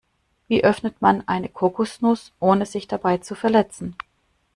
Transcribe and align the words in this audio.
Wie 0.47 0.63
öffnet 0.63 0.99
man 0.99 1.27
eine 1.27 1.47
Kokosnuss, 1.47 2.31
ohne 2.39 2.65
sich 2.65 2.87
dabei 2.87 3.19
zu 3.19 3.35
verletzen? 3.35 3.95